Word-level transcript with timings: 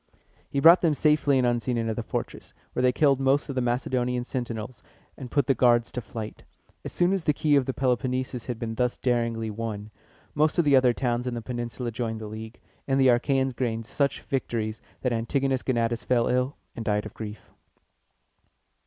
He 0.49 0.59
brought 0.59 0.81
them 0.81 0.95
safely 0.95 1.37
and 1.37 1.45
unseen 1.45 1.77
into 1.77 1.93
the 1.93 2.01
fortress, 2.01 2.55
where 2.73 2.81
they 2.81 2.91
killed 2.91 3.19
most 3.19 3.49
of 3.49 3.53
the 3.53 3.61
Macedonian 3.61 4.25
sentinels, 4.25 4.81
and 5.15 5.29
put 5.29 5.45
the 5.45 5.53
guards 5.53 5.91
to 5.91 6.01
flight. 6.01 6.43
As 6.83 6.91
soon 6.91 7.13
as 7.13 7.23
the 7.25 7.33
key 7.35 7.55
of 7.55 7.67
the 7.67 7.73
Peloponnesus 7.75 8.47
had 8.47 8.57
been 8.57 8.73
thus 8.73 8.97
daringly 8.97 9.51
won, 9.51 9.91
most 10.33 10.57
of 10.57 10.65
the 10.65 10.75
other 10.75 10.91
towns 10.95 11.27
in 11.27 11.35
the 11.35 11.41
peninsula 11.43 11.91
joined 11.91 12.19
the 12.19 12.25
league, 12.25 12.59
and 12.87 12.99
the 12.99 13.09
Achæans 13.09 13.55
gained 13.55 13.85
such 13.85 14.21
victories, 14.21 14.81
that 15.03 15.13
Antigonus 15.13 15.61
Gonatus 15.61 16.03
fell 16.03 16.25
ill, 16.27 16.55
and 16.75 16.83
died 16.83 17.05
of 17.05 17.13
grief. 17.13 17.51